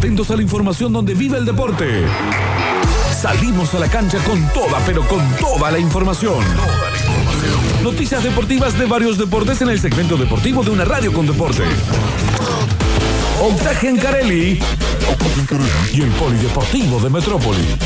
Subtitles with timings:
[0.00, 2.06] Atentos a la información donde vive el deporte.
[3.20, 6.42] Salimos a la cancha con toda, pero con toda la información.
[7.82, 11.64] Noticias deportivas de varios deportes en el segmento deportivo de una radio con deporte.
[13.42, 14.58] Octaje en Carelli
[15.92, 17.76] y el Polideportivo de Metrópolis.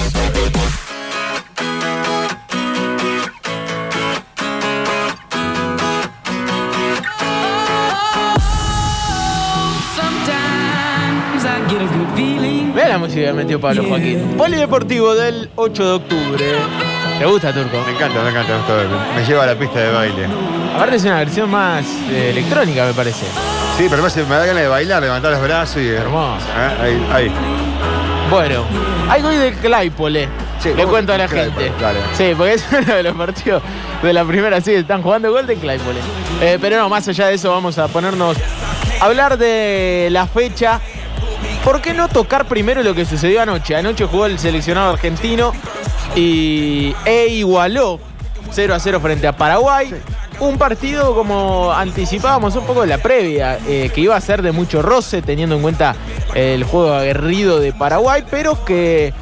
[13.15, 14.19] Música que metió Pablo Joaquín.
[14.37, 16.45] Polideportivo del 8 de octubre.
[17.19, 17.77] ¿Te gusta, Turco?
[17.87, 18.57] Me encanta, me encanta.
[18.59, 18.75] esto,
[19.15, 20.27] Me lleva a la pista de baile.
[20.75, 23.25] Aparte es una versión más eh, electrónica, me parece.
[23.77, 25.89] Sí, pero además me da ganas de bailar, levantar los brazos y.
[25.91, 26.45] Hermoso.
[26.57, 27.31] Ah, Ahí, ahí.
[28.31, 28.65] Bueno,
[29.09, 30.29] hay gol de Claypole.
[30.59, 31.83] Sí, Le vamos cuento a la con Claypole, gente.
[31.85, 31.99] dale.
[32.15, 33.63] Sí, porque es uno de los partidos
[34.03, 36.01] de la primera sí, están jugando gol de Claypole.
[36.41, 38.37] Eh, pero no, más allá de eso, vamos a ponernos
[39.01, 40.81] a hablar de la fecha.
[41.65, 43.75] ¿Por qué no tocar primero lo que sucedió anoche?
[43.75, 45.53] Anoche jugó el seleccionado argentino
[46.15, 47.99] y e igualó
[48.51, 49.95] 0 a 0 frente a Paraguay.
[50.41, 54.53] Un partido como anticipábamos un poco de la previa, eh, que iba a ser de
[54.53, 55.97] mucho roce, teniendo en cuenta
[56.35, 59.15] el juego aguerrido de Paraguay, pero que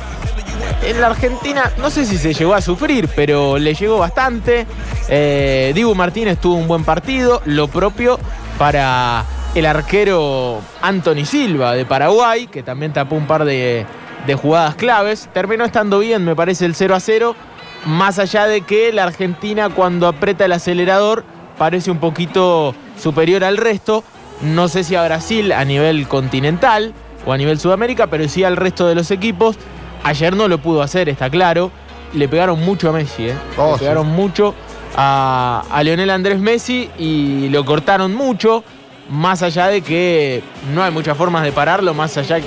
[0.84, 4.66] en la Argentina no sé si se llegó a sufrir, pero le llegó bastante.
[5.08, 8.18] Eh, Dibu Martínez tuvo un buen partido, lo propio
[8.58, 13.84] para el arquero Anthony Silva de Paraguay, que también tapó un par de,
[14.26, 15.28] de jugadas claves.
[15.32, 17.36] Terminó estando bien, me parece, el 0 a 0.
[17.84, 21.24] Más allá de que la Argentina cuando aprieta el acelerador
[21.58, 24.04] parece un poquito superior al resto.
[24.40, 26.94] No sé si a Brasil a nivel continental
[27.26, 29.56] o a nivel Sudamérica, pero sí al resto de los equipos.
[30.04, 31.70] Ayer no lo pudo hacer, está claro.
[32.14, 33.34] Le pegaron mucho a Messi, ¿eh?
[33.56, 33.78] Oh, Le sí.
[33.80, 34.54] pegaron mucho
[34.96, 38.64] a, a Leonel Andrés Messi y lo cortaron mucho.
[39.12, 40.42] Más allá de que
[40.74, 42.40] no hay muchas formas de pararlo, más allá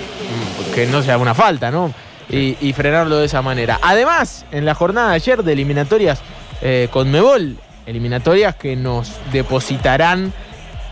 [0.73, 1.93] que no sea una falta, ¿no?
[2.27, 3.79] Y, y frenarlo de esa manera.
[3.83, 6.21] Además, en la jornada de ayer de eliminatorias
[6.61, 10.33] eh, con Mebol, eliminatorias que nos depositarán,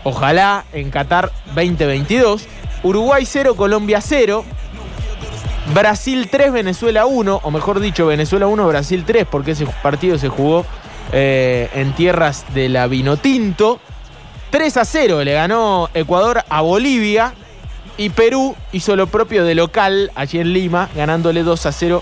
[0.04, 2.46] ojalá, en Qatar 2022.
[2.84, 4.44] Uruguay 0, Colombia 0.
[5.74, 10.28] Brasil 3, Venezuela 1, o mejor dicho, Venezuela 1, Brasil 3, porque ese partido se
[10.28, 10.64] jugó
[11.12, 13.80] eh, en tierras de la Vinotinto.
[14.54, 17.34] 3 a 0 le ganó Ecuador a Bolivia
[17.96, 22.00] y Perú hizo lo propio de local allí en Lima, ganándole 2 a 0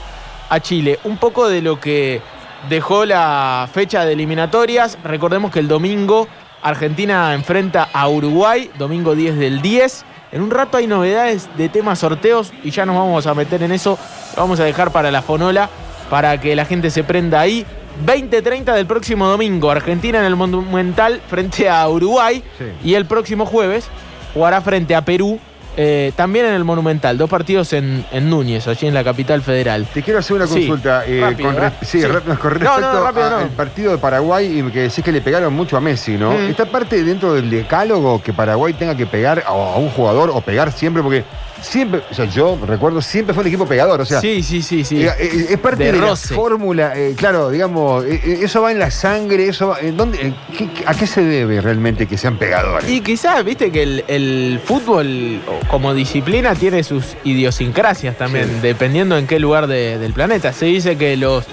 [0.51, 0.99] a Chile.
[1.05, 2.21] Un poco de lo que
[2.69, 4.99] dejó la fecha de eliminatorias.
[5.03, 6.29] Recordemos que el domingo
[6.63, 10.05] Argentina enfrenta a Uruguay, domingo 10 del 10.
[10.33, 13.73] En un rato hay novedades de temas sorteos y ya nos vamos a meter en
[13.73, 13.99] eso.
[14.37, 15.71] Lo vamos a dejar para la fonola
[16.11, 17.65] para que la gente se prenda ahí.
[18.07, 22.43] 20-30 del próximo domingo, Argentina en el Monumental frente a Uruguay.
[22.59, 22.65] Sí.
[22.85, 23.87] Y el próximo jueves
[24.35, 25.39] jugará frente a Perú,
[25.77, 27.17] eh, también en el Monumental.
[27.17, 29.87] Dos partidos en, en Núñez, allí en la capital federal.
[29.93, 31.05] Te quiero hacer una Sí, consulta.
[31.07, 31.79] eh, rápido, con, re- ¿verdad?
[31.83, 32.07] sí, Sí.
[32.07, 33.37] rápido, con respecto no, rápido, no.
[33.37, 36.33] al partido de Paraguay y que decís que le pegaron mucho a Messi, ¿no?
[36.33, 36.51] Mm.
[36.51, 40.41] ¿Esta parte dentro del decálogo que Paraguay tenga que pegar a, a un jugador o
[40.41, 41.03] pegar siempre?
[41.03, 41.25] Porque
[41.63, 44.01] siempre, o sea, yo recuerdo, siempre fue el equipo pegador.
[44.01, 45.03] O sea, sí, sí, sí, sí.
[45.03, 48.91] eh, eh, es parte De de, la fórmula, eh, claro, digamos, eso va en la
[48.91, 52.89] sangre, eso va, ¿dónde, qué- ¿a qué se debe realmente que sean pegadores?
[52.91, 55.41] Y quizás, viste, que el, el fútbol
[55.71, 58.55] como disciplina tiene sus idiosincrasias también, Sí.
[58.63, 60.53] dependiendo en qué lugar de- del planeta.
[60.53, 61.45] Se dice que los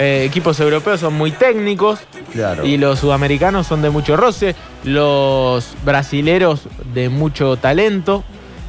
[0.00, 1.98] eh, equipos europeos son muy técnicos
[2.32, 2.64] Claro.
[2.64, 4.54] y los sudamericanos son de mucho roce,
[4.84, 6.62] los brasileros
[6.94, 8.22] de mucho talento.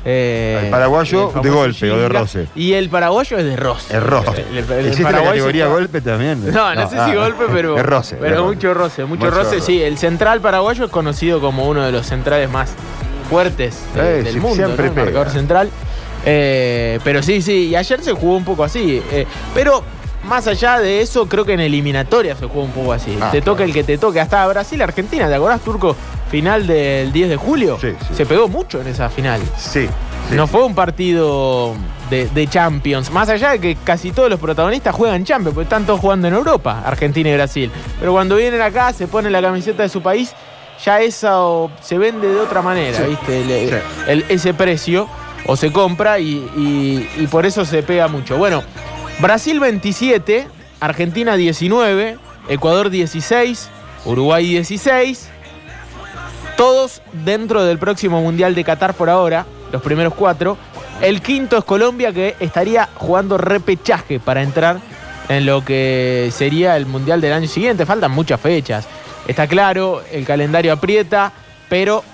[0.05, 2.47] Eh, El paraguayo el de golpe o de roce.
[2.55, 3.97] Y el paraguayo es de roce.
[3.97, 4.45] Es roce.
[4.51, 6.51] El- el- ¿Existe la categoría golpe también?
[6.53, 7.77] no, no, sé si ah, golpe, pero.
[7.77, 8.15] Es roce.
[8.19, 9.55] Pero es mucho roce, mucho, Mucho roce.
[9.57, 9.65] roce.
[9.65, 12.71] Sí, el central paraguayo es conocido como uno de los centrales más
[13.29, 14.89] fuertes de- Eh, del mundo, siempre ¿no?
[14.89, 15.05] El pega.
[15.05, 15.69] marcador central.
[16.25, 19.01] Eh, pero sí, sí, y ayer se jugó un poco así.
[19.11, 19.83] eh, pero
[20.24, 23.18] más allá de eso, creo que en eliminatoria se jugó un poco así.
[23.22, 23.69] Ah, te toca claro.
[23.69, 24.19] el que te toque.
[24.19, 25.96] Hasta Brasil-Argentina, ¿te acordás, Turco?
[26.30, 27.78] Final del 10 de julio.
[27.81, 28.13] Sí, sí.
[28.16, 29.41] Se pegó mucho en esa final.
[29.58, 29.88] Sí.
[30.29, 30.35] sí.
[30.35, 31.74] No fue un partido
[32.11, 33.09] de, de Champions.
[33.11, 36.35] Más allá de que casi todos los protagonistas juegan Champions, porque están todos jugando en
[36.35, 37.72] Europa, Argentina y Brasil.
[37.99, 40.34] Pero cuando vienen acá, se ponen la camiseta de su país,
[40.85, 42.99] ya eso se vende de otra manera.
[43.08, 43.82] ¿viste?
[44.08, 45.08] El- ese precio,
[45.47, 48.38] o se compra y, y- y por eso se pega mucho.
[48.38, 48.61] Bueno,
[49.19, 50.47] Brasil 27,
[50.79, 52.17] Argentina 19,
[52.47, 53.69] Ecuador 16,
[54.05, 55.27] Uruguay 16.
[56.55, 60.57] Todos dentro del próximo Mundial de Qatar por ahora, los primeros cuatro.
[61.01, 64.79] El quinto es Colombia, que estaría jugando repechaje para entrar
[65.27, 67.85] en lo que sería el Mundial del año siguiente.
[67.85, 68.87] Faltan muchas fechas.
[69.27, 71.33] Está claro, el calendario aprieta,
[71.67, 72.05] pero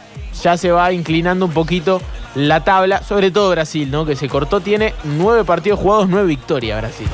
[0.42, 2.02] ya se va inclinando un poquito
[2.36, 4.06] la tabla, sobre todo Brasil, ¿no?
[4.06, 7.08] Que se cortó, tiene nueve partidos jugados, nueve victorias Brasil.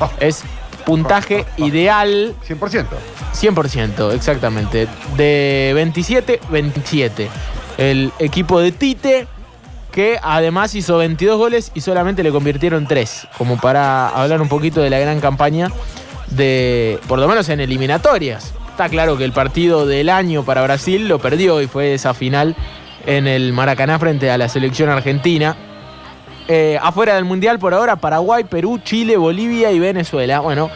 [0.00, 0.10] Oh.
[0.20, 0.44] Es
[0.86, 2.86] puntaje ideal 100%.
[3.34, 4.88] 100%, exactamente.
[5.16, 7.28] De 27, 27.
[7.76, 9.26] El equipo de Tite,
[9.92, 13.28] que además hizo 22 goles y solamente le convirtieron 3.
[13.36, 15.70] Como para hablar un poquito de la gran campaña
[16.30, 18.54] de, por lo menos en eliminatorias.
[18.70, 22.56] Está claro que el partido del año para Brasil lo perdió y fue esa final
[23.06, 25.56] en el Maracaná frente a la selección argentina.
[26.48, 30.40] Eh, afuera del Mundial por ahora, Paraguay, Perú, Chile, Bolivia y Venezuela.
[30.40, 30.70] Bueno,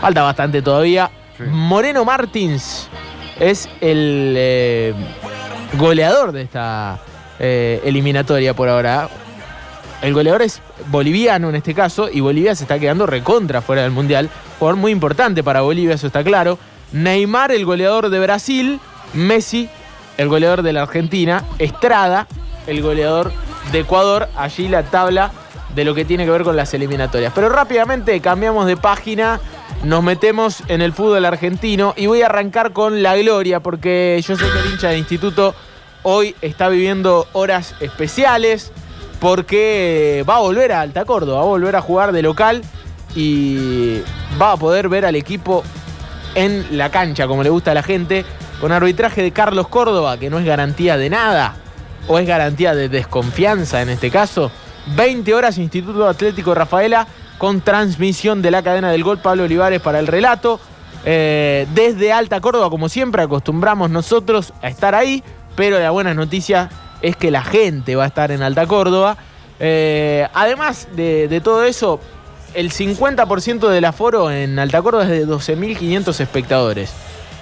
[0.00, 1.10] falta bastante todavía.
[1.36, 1.44] Sí.
[1.50, 2.88] Moreno Martins
[3.38, 4.94] es el eh,
[5.78, 6.98] goleador de esta
[7.38, 9.08] eh, eliminatoria por ahora.
[10.00, 13.90] El goleador es boliviano en este caso y Bolivia se está quedando recontra fuera del
[13.90, 14.30] Mundial.
[14.58, 16.58] Jugador muy importante para Bolivia, eso está claro.
[16.92, 18.80] Neymar, el goleador de Brasil.
[19.12, 19.68] Messi,
[20.18, 21.42] el goleador de la Argentina.
[21.58, 22.26] Estrada,
[22.66, 23.32] el goleador
[23.72, 24.28] de Ecuador.
[24.36, 25.32] Allí la tabla
[25.74, 27.32] de lo que tiene que ver con las eliminatorias.
[27.34, 29.40] Pero rápidamente cambiamos de página,
[29.84, 34.36] nos metemos en el fútbol argentino y voy a arrancar con la gloria porque yo
[34.36, 35.54] sé que el hincha de instituto
[36.02, 38.72] hoy está viviendo horas especiales
[39.20, 42.62] porque va a volver a Alta Córdoba, va a volver a jugar de local
[43.14, 44.00] y
[44.40, 45.64] va a poder ver al equipo
[46.34, 48.24] en la cancha, como le gusta a la gente,
[48.60, 51.56] con arbitraje de Carlos Córdoba, que no es garantía de nada,
[52.06, 54.50] o es garantía de desconfianza en este caso.
[54.96, 57.06] 20 horas Instituto Atlético Rafaela
[57.36, 60.60] con transmisión de la cadena del gol Pablo Olivares para el relato.
[61.04, 65.22] Eh, desde Alta Córdoba, como siempre, acostumbramos nosotros a estar ahí,
[65.54, 66.70] pero la buena noticia
[67.00, 69.16] es que la gente va a estar en Alta Córdoba.
[69.60, 72.00] Eh, además de, de todo eso,
[72.54, 76.92] el 50% del aforo en Alta Córdoba es de 12.500 espectadores.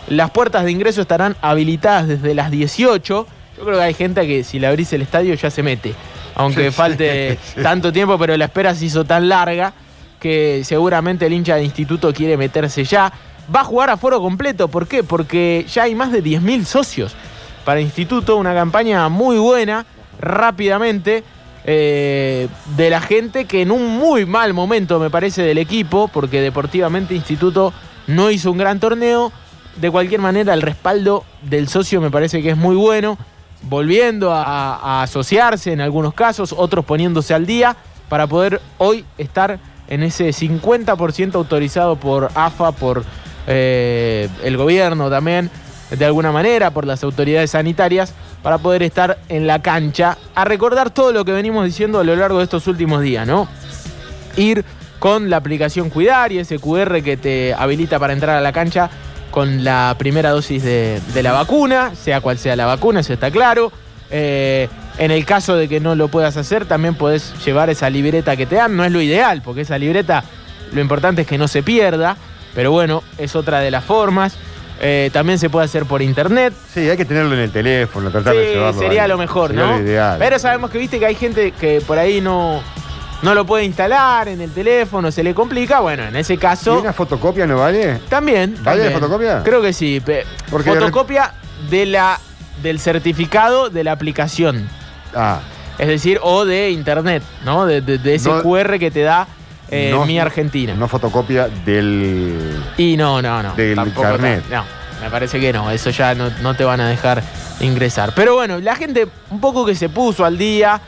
[0.08, 3.26] Las puertas de ingreso estarán habilitadas desde las 18.
[3.58, 5.94] Yo creo que hay gente que si le abrís el estadio ya se mete.
[6.35, 9.73] Aunque falte tanto tiempo, pero la espera se hizo tan larga
[10.20, 13.12] que seguramente el hincha de instituto quiere meterse ya.
[13.55, 14.69] Va a jugar a foro completo.
[14.69, 15.03] ¿Por qué?
[15.03, 17.14] Porque ya hay más de 10.000 socios
[17.64, 18.37] para instituto.
[18.37, 19.87] Una campaña muy buena,
[20.20, 21.25] rápidamente.
[21.69, 26.41] eh, de la gente que en un muy mal momento me parece del equipo, porque
[26.41, 27.73] deportivamente Instituto
[28.06, 29.32] no hizo un gran torneo.
[29.81, 33.19] De cualquier manera, el respaldo del socio me parece que es muy bueno,
[33.62, 37.76] volviendo a, asociarse en algunos casos, otros poniéndose al día,
[38.08, 39.58] para poder hoy estar
[39.88, 43.05] en ese 50% autorizado por AFA, por
[43.46, 45.50] eh, el gobierno también,
[45.90, 50.90] de alguna manera, por las autoridades sanitarias, para poder estar en la cancha a recordar
[50.90, 53.49] todo lo que venimos diciendo a lo largo de estos últimos días, ¿no?
[54.37, 54.64] Ir
[54.99, 58.90] con la aplicación Cuidar y ese QR que te habilita para entrar a la cancha
[59.31, 63.31] con la primera dosis de, de la vacuna, sea cual sea la vacuna, eso está
[63.31, 63.70] claro.
[64.11, 64.69] Eh,
[64.99, 68.46] en el caso de que no lo puedas hacer, también podés llevar esa libreta que
[68.46, 68.76] te dan.
[68.76, 70.25] No es lo ideal, porque esa libreta
[70.73, 72.17] lo importante es que no se pierda,
[72.55, 74.37] pero bueno, es otra de las formas.
[74.81, 76.52] Eh, también se puede hacer por internet.
[76.72, 78.79] Sí, hay que tenerlo en el teléfono, tratar Sí, de llevarlo.
[78.81, 79.08] sería ahí.
[79.08, 79.79] lo mejor, Sería ¿no?
[79.79, 80.17] lo ideal.
[80.19, 82.61] Pero sabemos que viste que hay gente que por ahí no,
[83.22, 85.80] no lo puede instalar en el teléfono, se le complica.
[85.80, 86.80] Bueno, en ese ¿Y caso.
[86.80, 88.00] una fotocopia no vale?
[88.08, 88.54] También.
[88.62, 88.86] ¿Vale también.
[88.92, 89.42] la fotocopia?
[89.42, 90.02] Creo que sí.
[90.50, 91.32] Porque fotocopia
[91.70, 92.20] de la,
[92.62, 94.68] del certificado de la aplicación.
[95.14, 95.40] Ah,
[95.78, 97.66] Es decir, o de internet, ¿no?
[97.66, 99.26] De, de- de ese No- QR que te da
[99.70, 100.74] eh, no- Mi Argentina.
[100.74, 102.62] no fotocopia del.
[102.76, 103.55] Y no, no, no.
[103.55, 104.43] Del carnet.
[104.48, 104.64] tan- No,
[105.02, 105.70] me parece que no.
[105.70, 107.22] Eso ya no, no te van a dejar
[107.60, 108.12] ingresar.
[108.14, 110.81] Pero bueno, la gente un poco que se puso al día,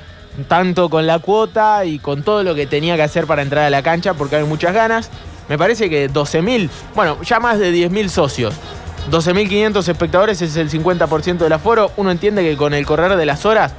[0.47, 3.71] tanto con la cuota y con todo lo que tenía que hacer para entrar a
[3.71, 5.11] la cancha, porque hay muchas ganas.
[5.49, 8.55] Me parece que 12.000, bueno, ya más de 10.000 socios.
[9.11, 11.91] 12.500 espectadores es el 50% del aforo.
[11.97, 13.73] Uno entiende que con el correr de las horas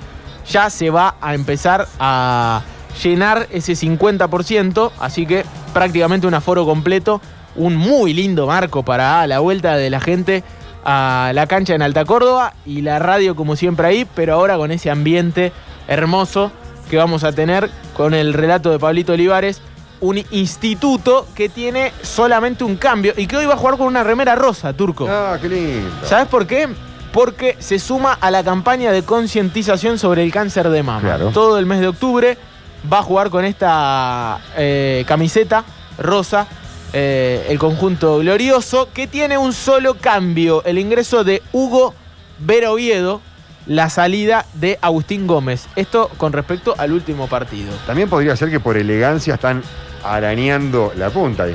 [0.49, 2.63] ya se va a empezar a
[3.03, 7.21] llenar ese 50%, así que prácticamente un aforo completo,
[7.55, 10.43] un muy lindo marco para la vuelta de la gente
[10.83, 14.71] a la cancha en Alta Córdoba y la radio como siempre ahí, pero ahora con
[14.71, 15.51] ese ambiente
[15.89, 16.51] hermoso
[16.89, 19.61] que vamos a tener con el relato de Pablito Olivares,
[19.99, 24.03] un instituto que tiene solamente un cambio y que hoy va a jugar con una
[24.03, 25.07] remera rosa, Turco.
[25.09, 25.89] Ah, qué lindo.
[26.05, 26.69] ¿Sabes por qué?
[27.11, 31.01] Porque se suma a la campaña de concientización sobre el cáncer de mama.
[31.01, 31.31] Claro.
[31.31, 32.37] Todo el mes de octubre
[32.91, 35.65] va a jugar con esta eh, camiseta
[35.97, 36.47] rosa
[36.93, 41.93] eh, el conjunto glorioso que tiene un solo cambio, el ingreso de Hugo
[42.39, 43.21] Vera Oviedo,
[43.69, 45.67] la salida de Agustín Gómez.
[45.75, 47.71] Esto con respecto al último partido.
[47.85, 49.61] También podría ser que por elegancia están
[50.03, 51.43] arañando la punta.
[51.43, 51.53] ahí.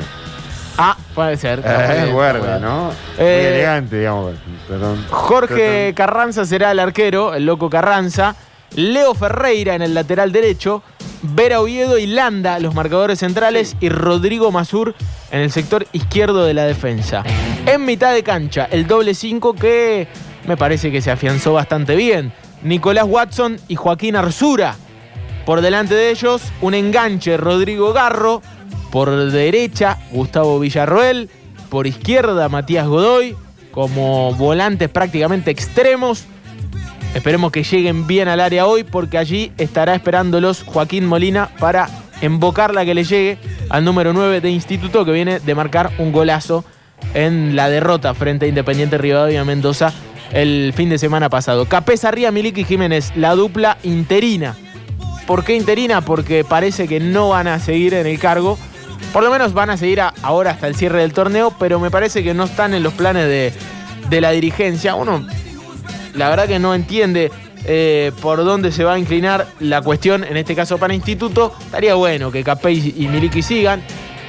[0.78, 1.60] Ah, puede ser.
[1.64, 2.60] Eh, guarda, está muy.
[2.60, 2.90] ¿no?
[3.18, 4.34] Eh, Muy elegante, digamos.
[4.68, 5.04] Perdón.
[5.10, 5.94] Jorge Perdón.
[5.94, 8.36] Carranza será el arquero, el loco Carranza.
[8.76, 10.82] Leo Ferreira en el lateral derecho,
[11.22, 14.96] Vera Oviedo y Landa, los marcadores centrales, y Rodrigo Mazur
[15.30, 17.22] en el sector izquierdo de la defensa.
[17.66, 20.08] En mitad de cancha, el doble 5 que
[20.46, 22.32] me parece que se afianzó bastante bien.
[22.62, 24.76] Nicolás Watson y Joaquín Arzura.
[25.44, 28.42] Por delante de ellos, un enganche, Rodrigo Garro.
[28.90, 31.28] Por derecha, Gustavo Villarroel.
[31.68, 33.36] Por izquierda, Matías Godoy.
[33.70, 36.24] Como volantes prácticamente extremos.
[37.14, 41.88] Esperemos que lleguen bien al área hoy porque allí estará esperándolos Joaquín Molina para
[42.20, 46.10] embocar la que le llegue al número 9 de Instituto que viene de marcar un
[46.10, 46.64] golazo
[47.12, 49.92] en la derrota frente a Independiente Rivadavia Mendoza
[50.32, 51.66] el fin de semana pasado.
[51.66, 54.54] Capesa Ría, Miliki Jiménez, la dupla interina.
[55.26, 56.02] ¿Por qué interina?
[56.02, 58.58] Porque parece que no van a seguir en el cargo.
[59.12, 62.22] Por lo menos van a seguir ahora hasta el cierre del torneo, pero me parece
[62.22, 63.52] que no están en los planes de,
[64.10, 64.94] de la dirigencia.
[64.94, 65.26] Uno
[66.14, 67.30] la verdad que no entiende
[67.64, 71.54] eh, por dónde se va a inclinar la cuestión, en este caso para Instituto.
[71.64, 73.82] Estaría bueno que Capey y Miliki sigan.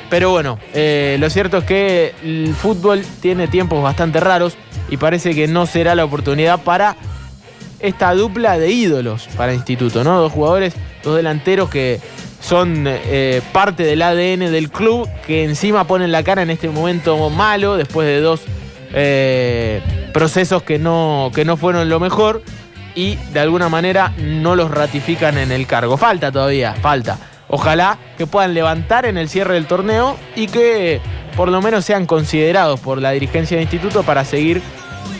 [0.09, 4.57] Pero bueno, eh, lo cierto es que el fútbol tiene tiempos bastante raros
[4.89, 6.95] y parece que no será la oportunidad para
[7.79, 10.19] esta dupla de ídolos para Instituto, ¿no?
[10.19, 11.99] Dos jugadores, dos delanteros que
[12.39, 17.29] son eh, parte del ADN del club, que encima ponen la cara en este momento
[17.29, 18.41] malo, después de dos
[20.13, 22.41] procesos que no, que no fueron lo mejor
[22.95, 25.97] y de alguna manera no los ratifican en el cargo.
[25.97, 27.19] Falta todavía, falta.
[27.55, 30.99] Ojalá que puedan levantar en el cierre del torneo y que
[31.37, 34.61] por lo menos sean considerados por la dirigencia del instituto para seguir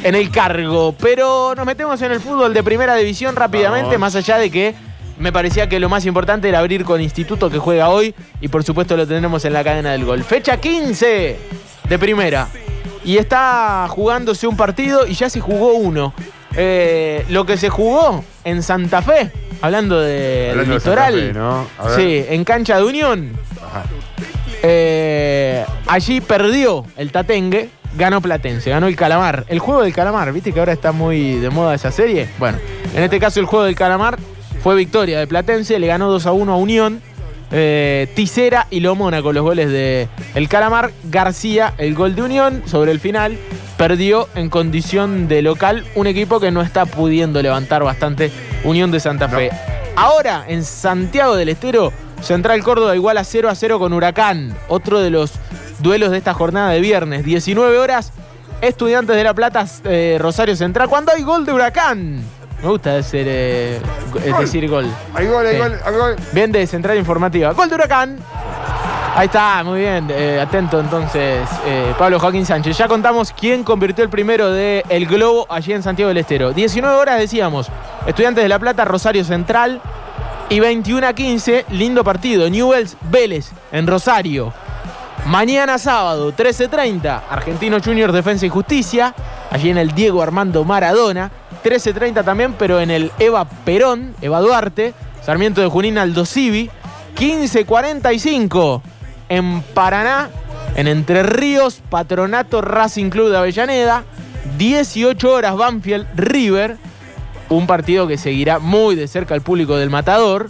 [0.03, 0.93] en el cargo.
[0.99, 4.75] Pero nos metemos en el fútbol de primera división rápidamente, más allá de que
[5.17, 8.65] me parecía que lo más importante era abrir con Instituto que juega hoy y por
[8.65, 10.21] supuesto lo tendremos en la cadena del gol.
[10.25, 11.39] Fecha 15
[11.87, 12.49] de primera
[13.05, 16.13] y está jugándose un partido y ya se jugó uno.
[16.57, 19.31] Eh, lo que se jugó en Santa Fe,
[19.65, 21.35] hablando de litoral,
[21.95, 23.31] sí, en cancha de Unión.
[24.63, 29.45] Eh, allí perdió el Tatengue, ganó Platense, ganó el Calamar.
[29.47, 32.27] El juego del Calamar, viste que ahora está muy de moda esa serie.
[32.37, 32.57] Bueno,
[32.95, 34.17] en este caso el juego del Calamar
[34.63, 37.01] fue victoria de Platense, le ganó 2 a 1 a Unión.
[37.51, 40.91] Eh, Ticera y Lomona con los goles de El Calamar.
[41.05, 43.37] García, el gol de Unión sobre el final.
[43.77, 48.31] Perdió en condición de local un equipo que no está pudiendo levantar bastante
[48.65, 49.49] Unión de Santa Fe.
[49.95, 54.53] Ahora en Santiago del Estero, Central Córdoba igual a 0 a 0 con Huracán.
[54.67, 55.33] Otro de los
[55.79, 57.23] duelos de esta jornada de viernes.
[57.23, 58.11] 19 horas.
[58.61, 60.89] Estudiantes de La Plata, eh, Rosario Central.
[60.89, 62.23] Cuando hay gol de Huracán.
[62.61, 63.79] Me gusta decir, eh,
[64.39, 64.87] decir gol.
[65.13, 66.15] Hay gol, hay gol, hay gol.
[66.31, 67.51] Bien de Central Informativa.
[67.51, 68.17] Gol de Huracán.
[69.17, 70.07] Ahí está, muy bien.
[70.09, 72.77] Eh, atento entonces, eh, Pablo Joaquín Sánchez.
[72.77, 76.51] Ya contamos quién convirtió el primero de El Globo allí en Santiago del Estero.
[76.51, 77.69] 19 horas decíamos.
[78.05, 79.81] Estudiantes de La Plata, Rosario Central.
[80.49, 82.49] Y 21 a 15, lindo partido.
[82.49, 84.53] Newells Vélez en Rosario.
[85.25, 89.15] Mañana sábado, 13.30, Argentino Junior Defensa y Justicia.
[89.49, 91.31] Allí en el Diego Armando Maradona.
[91.63, 94.93] 13.30 también, pero en el Eva Perón, Eva Duarte,
[95.23, 96.69] Sarmiento de Junín Aldo Civi.
[97.15, 98.81] 15.45
[99.29, 100.29] en Paraná,
[100.75, 104.03] en Entre Ríos, Patronato Racing Club de Avellaneda.
[104.59, 106.77] 18 horas Banfield River,
[107.49, 110.49] un partido que seguirá muy de cerca al público del Matador.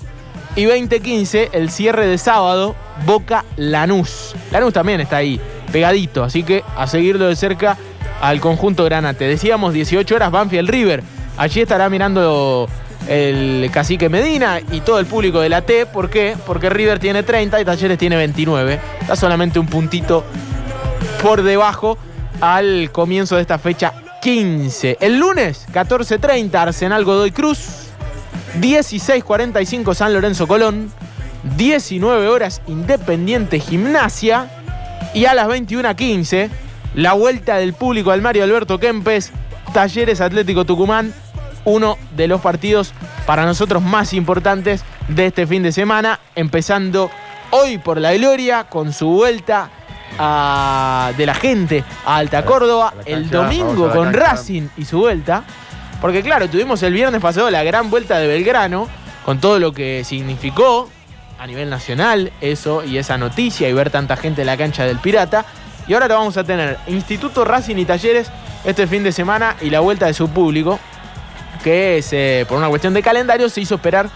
[0.55, 2.75] Y 20.15 el cierre de sábado,
[3.05, 4.35] Boca Lanús.
[4.51, 5.39] Lanús también está ahí,
[5.71, 7.77] pegadito, así que a seguirlo de cerca
[8.21, 9.27] al conjunto Granate.
[9.27, 11.03] Decíamos 18 horas Banfield River.
[11.37, 12.69] Allí estará mirando
[13.09, 15.85] el cacique Medina y todo el público de la T.
[15.87, 16.37] ¿Por qué?
[16.45, 18.79] Porque River tiene 30 y Talleres tiene 29.
[19.01, 20.23] Está solamente un puntito
[21.21, 21.97] por debajo
[22.39, 23.93] al comienzo de esta fecha
[24.25, 24.97] 15.
[25.01, 27.89] El lunes, 14.30, Arsenal Godoy Cruz.
[28.59, 30.91] 16.45 San Lorenzo Colón.
[31.57, 34.49] 19 horas Independiente Gimnasia.
[35.13, 36.49] Y a las 21.15
[36.95, 39.31] la vuelta del público al Mario Alberto Kempes,
[39.75, 41.13] Talleres Atlético Tucumán,
[41.63, 42.93] uno de los partidos
[43.27, 47.11] para nosotros más importantes de este fin de semana, empezando
[47.51, 49.69] hoy por la Gloria con su vuelta
[50.17, 55.43] de la gente a Alta Córdoba, el domingo con Racing y su vuelta,
[56.01, 58.87] porque claro, tuvimos el viernes pasado la gran vuelta de Belgrano,
[59.25, 60.89] con todo lo que significó
[61.39, 64.99] a nivel nacional eso y esa noticia y ver tanta gente en la cancha del
[64.99, 65.45] Pirata.
[65.87, 68.31] Y ahora lo vamos a tener Instituto Racing y Talleres
[68.63, 70.79] este fin de semana y la vuelta de su público,
[71.63, 74.09] que es, eh, por una cuestión de calendario se hizo esperar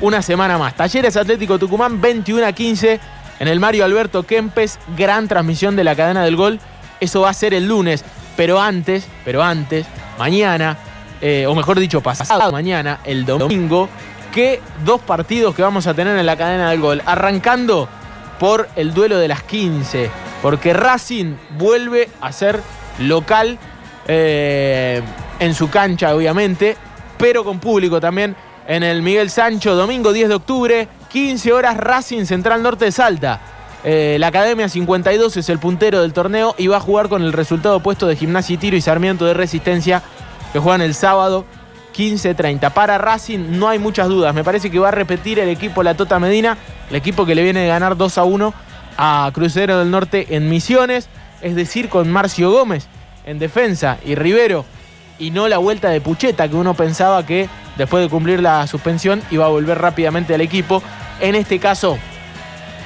[0.00, 0.74] una semana más.
[0.74, 3.00] Talleres Atlético Tucumán 21 a 15
[3.42, 6.60] en el Mario Alberto Kempes, gran transmisión de la cadena del gol.
[7.00, 8.04] Eso va a ser el lunes,
[8.36, 9.84] pero antes, pero antes,
[10.16, 10.78] mañana
[11.20, 13.88] eh, o mejor dicho, pasado mañana, el domingo,
[14.32, 17.02] que dos partidos que vamos a tener en la cadena del gol.
[17.04, 17.88] Arrancando
[18.38, 22.60] por el duelo de las 15, porque Racing vuelve a ser
[22.98, 23.56] local
[24.06, 25.00] eh,
[25.40, 26.76] en su cancha, obviamente,
[27.18, 28.34] pero con público también
[28.66, 33.40] en el Miguel Sancho, domingo 10 de octubre, 15 horas, Racing Central Norte de Salta.
[33.84, 37.32] Eh, la Academia 52 es el puntero del torneo y va a jugar con el
[37.32, 40.02] resultado opuesto de Gimnasia y Tiro y Sarmiento de Resistencia
[40.52, 41.44] que juegan el sábado
[41.94, 42.72] 15-30.
[42.72, 44.34] Para Racing no hay muchas dudas.
[44.34, 46.56] Me parece que va a repetir el equipo La Tota Medina,
[46.88, 48.54] el equipo que le viene de ganar 2 a 1
[48.96, 51.08] a Crucero del Norte en Misiones,
[51.42, 52.86] es decir, con Marcio Gómez
[53.26, 54.64] en defensa y Rivero
[55.18, 59.22] y no la vuelta de Pucheta que uno pensaba que después de cumplir la suspensión
[59.30, 60.82] iba a volver rápidamente al equipo.
[61.20, 61.98] En este caso,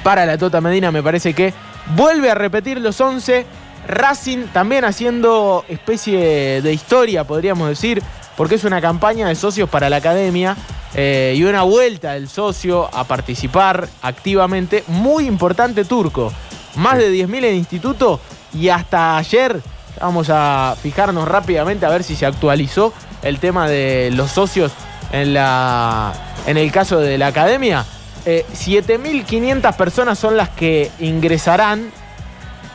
[0.03, 1.53] para la Tota Medina me parece que
[1.95, 3.45] vuelve a repetir los 11.
[3.87, 8.03] Racing también haciendo especie de historia, podríamos decir,
[8.35, 10.57] porque es una campaña de socios para la academia
[10.93, 14.83] eh, y una vuelta del socio a participar activamente.
[14.87, 16.33] Muy importante Turco.
[16.75, 18.19] Más de 10.000 en instituto
[18.53, 19.61] y hasta ayer,
[19.99, 22.93] vamos a fijarnos rápidamente a ver si se actualizó
[23.23, 24.71] el tema de los socios
[25.11, 26.13] en, la,
[26.45, 27.85] en el caso de la academia.
[28.27, 31.89] 7.500 eh, personas son las que ingresarán,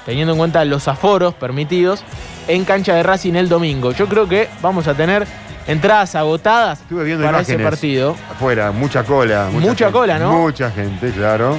[0.06, 2.02] teniendo en cuenta los aforos permitidos,
[2.48, 3.92] en cancha de Racing el domingo.
[3.92, 5.26] Yo creo que vamos a tener
[5.66, 6.82] entradas agotadas
[7.22, 8.16] para ese partido.
[8.30, 9.48] Afuera, mucha cola.
[9.52, 10.32] Mucha, cola, ¿no?
[10.32, 11.58] Mucha gente, claro.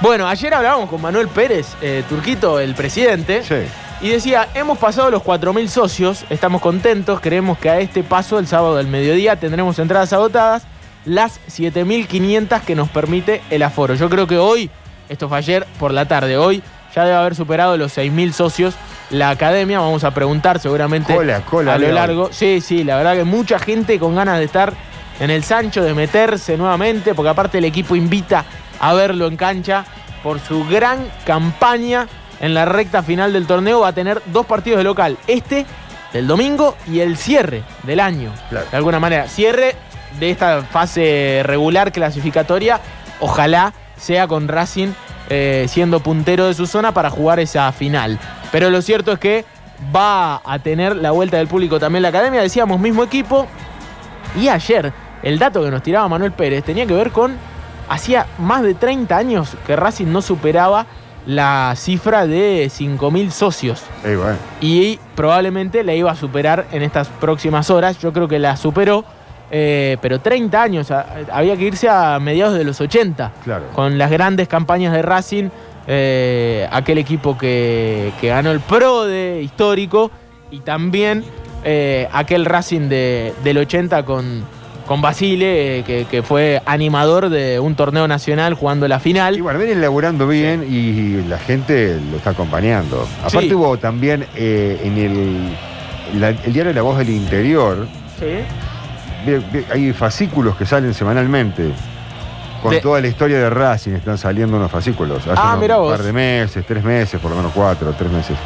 [0.00, 3.42] Bueno, ayer hablábamos con Manuel Pérez, eh, Turquito, el presidente.
[3.42, 3.68] Sí.
[4.00, 8.46] Y decía, hemos pasado los 4.000 socios, estamos contentos, creemos que a este paso, el
[8.46, 10.62] sábado del mediodía, tendremos entradas agotadas
[11.08, 13.94] las 7.500 que nos permite el aforo.
[13.94, 14.70] Yo creo que hoy,
[15.08, 16.62] esto fue ayer por la tarde, hoy
[16.94, 18.74] ya debe haber superado los 6.000 socios
[19.10, 19.80] la academia.
[19.80, 22.28] Vamos a preguntar seguramente a lo largo.
[22.32, 24.72] Sí, sí, la verdad que mucha gente con ganas de estar
[25.20, 28.44] en el Sancho, de meterse nuevamente, porque aparte el equipo invita
[28.80, 29.84] a verlo en cancha
[30.22, 32.06] por su gran campaña
[32.40, 33.80] en la recta final del torneo.
[33.80, 35.18] Va a tener dos partidos de local.
[35.26, 35.66] Este
[36.12, 38.32] del domingo y el cierre del año.
[38.50, 39.28] De alguna manera.
[39.28, 39.76] Cierre
[40.18, 42.80] de esta fase regular clasificatoria,
[43.20, 44.88] ojalá sea con Racing
[45.30, 48.18] eh, siendo puntero de su zona para jugar esa final.
[48.50, 49.44] Pero lo cierto es que
[49.94, 53.46] va a tener la vuelta del público también la academia, decíamos mismo equipo.
[54.40, 54.92] Y ayer
[55.22, 57.36] el dato que nos tiraba Manuel Pérez tenía que ver con,
[57.88, 60.86] hacía más de 30 años que Racing no superaba
[61.26, 63.82] la cifra de 5.000 socios.
[64.62, 67.98] Y probablemente la iba a superar en estas próximas horas.
[67.98, 69.04] Yo creo que la superó
[69.50, 73.32] eh, pero 30 años, había que irse a mediados de los 80,
[73.74, 75.48] con las grandes campañas de Racing,
[75.86, 80.10] eh, aquel equipo que, ganó el Pro de histórico
[80.50, 81.24] y también
[81.64, 84.44] eh, aquel Racing del 80 con,
[84.86, 89.38] con Basile, que, fue animador de un torneo nacional jugando la final.
[89.38, 93.08] Y bueno, vienen laburando bien y la gente lo está acompañando.
[93.24, 95.56] Aparte hubo también en el,
[96.44, 97.88] el diario La Voz del Interior.
[98.18, 98.44] Sí
[99.72, 101.72] hay fascículos que salen semanalmente.
[102.62, 105.26] Con toda la historia de Racing están saliendo unos fascículos.
[105.26, 108.36] Hace ah, mira un par de meses, tres meses, por lo menos cuatro, tres meses.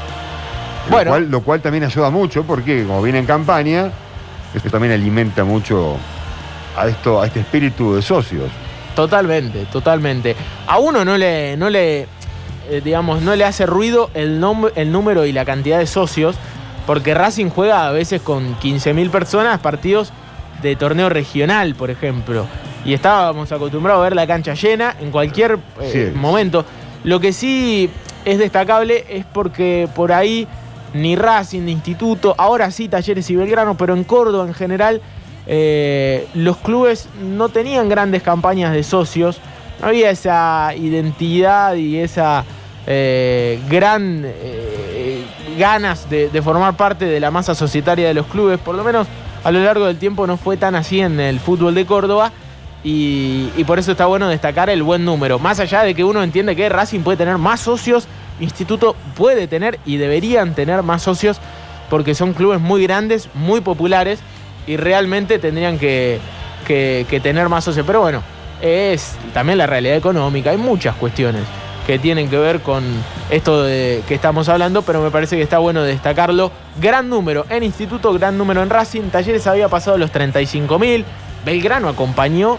[0.91, 1.05] Bueno.
[1.05, 3.91] Lo cual, lo cual también ayuda mucho porque como viene en campaña,
[4.55, 5.97] esto también alimenta mucho
[6.77, 8.51] a esto, a este espíritu de socios.
[8.95, 10.37] Totalmente, totalmente.
[10.67, 12.07] A uno no le, no le,
[12.69, 16.37] eh, digamos, no le hace ruido el, el número y la cantidad de socios,
[16.87, 20.13] porque Racing juega a veces con 15.000 personas partidos
[20.63, 22.47] de torneo regional, por ejemplo.
[22.85, 26.65] Y estábamos acostumbrados a ver la cancha llena en cualquier eh, momento.
[27.05, 27.91] Lo que sí
[28.25, 30.47] es destacable es porque por ahí
[30.95, 35.01] ni Racing, ni Instituto, ahora sí Talleres y Belgrano, pero en Córdoba en general
[35.47, 39.41] eh, los clubes no tenían grandes campañas de socios,
[39.81, 42.45] no había esa identidad y esa
[42.87, 44.27] eh, gran
[45.59, 49.07] ganas de, de formar parte de la masa societaria de los clubes, por lo menos
[49.45, 52.33] a lo largo del tiempo no fue tan así en el fútbol de Córdoba.
[52.85, 55.39] Y, por eso está bueno destacar el buen número.
[55.39, 58.09] Más allá de que uno entiende que Racing puede tener más socios,
[58.41, 61.39] Instituto puede tener y deberían tener más socios
[61.89, 64.19] porque son clubes muy grandes, muy populares
[64.67, 66.19] y realmente tendrían que,
[66.67, 67.87] que tener más socios.
[67.87, 68.23] Pero bueno,
[68.61, 71.43] es también la realidad económica, hay muchas cuestiones
[71.93, 72.83] que tienen que ver con
[73.29, 76.51] esto de que estamos hablando, pero me parece que está bueno destacarlo.
[76.81, 79.11] Gran número en Instituto, gran número en Racing.
[79.11, 81.05] Talleres había pasado los 35.000.
[81.45, 82.57] Belgrano acompañó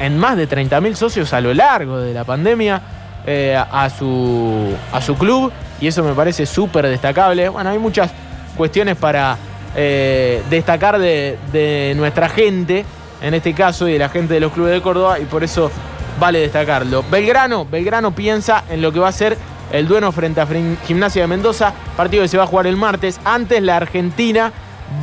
[0.00, 2.82] en más de 30.000 socios a lo largo de la pandemia
[3.24, 7.48] eh, a, su, a su club y eso me parece súper destacable.
[7.48, 8.10] Bueno, hay muchas
[8.56, 9.38] cuestiones para,
[9.76, 12.84] eh, destacar de, nuestra gente,
[13.22, 15.70] en este caso, y de la gente de los clubes de Córdoba, y por eso
[16.18, 17.04] vale destacarlo.
[17.10, 19.36] Belgrano, Belgrano piensa en lo que va a ser
[19.72, 20.46] el duelo frente a
[20.86, 23.20] Gimnasia de Mendoza, partido que se va a jugar el martes.
[23.24, 24.52] Antes la Argentina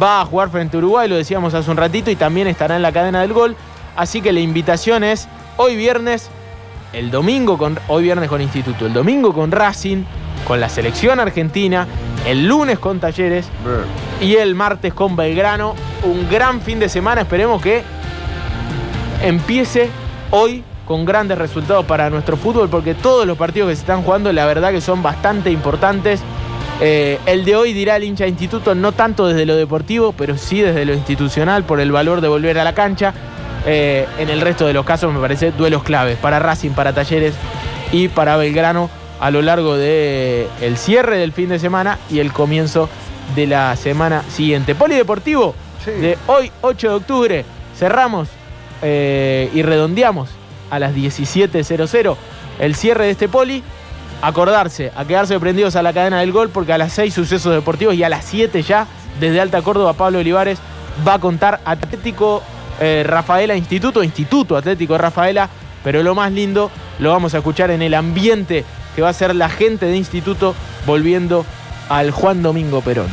[0.01, 2.81] va a jugar frente a Uruguay, lo decíamos hace un ratito, y también estará en
[2.81, 3.55] la cadena del gol.
[3.95, 6.29] Así que la invitación es hoy viernes,
[6.93, 10.03] el domingo con hoy viernes con Instituto, el domingo con Racing,
[10.47, 11.87] con la selección argentina,
[12.25, 13.47] el lunes con Talleres
[14.19, 15.75] y el martes con Belgrano.
[16.03, 17.83] Un gran fin de semana, esperemos que
[19.21, 19.89] empiece
[20.31, 24.31] hoy con grandes resultados para nuestro fútbol, porque todos los partidos que se están jugando,
[24.31, 26.21] la verdad que son bastante importantes.
[26.81, 30.61] Eh, el de hoy dirá el hincha instituto, no tanto desde lo deportivo, pero sí
[30.61, 33.13] desde lo institucional, por el valor de volver a la cancha.
[33.65, 37.33] Eh, en el resto de los casos me parece duelos claves para Racing, para Talleres
[37.91, 42.31] y para Belgrano a lo largo del el cierre del fin de semana y el
[42.31, 42.89] comienzo
[43.35, 44.75] de la semana siguiente.
[44.75, 47.45] Polideportivo, de hoy 8 de octubre,
[47.75, 48.27] cerramos
[48.83, 50.29] eh, y redondeamos
[50.69, 52.15] a las 17.00
[52.59, 53.63] el cierre de este poli.
[54.21, 57.95] Acordarse, a quedarse prendidos a la cadena del gol porque a las 6 sucesos deportivos
[57.95, 58.87] y a las 7 ya,
[59.19, 60.57] desde Alta Córdoba, Pablo Olivares
[61.05, 62.41] va a contar Atlético
[62.79, 65.49] eh, Rafaela Instituto, Instituto Atlético Rafaela,
[65.83, 68.63] pero lo más lindo lo vamos a escuchar en el ambiente
[68.95, 71.45] que va a ser la gente de Instituto volviendo
[71.89, 73.07] al Juan Domingo Perón.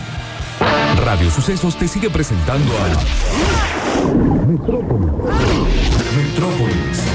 [1.04, 2.88] Radio Sucesos te sigue presentando a
[4.46, 5.12] Metrópolis.
[6.16, 7.11] Metrópolis.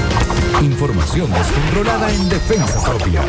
[0.62, 3.22] Información descontrolada en defensa propia.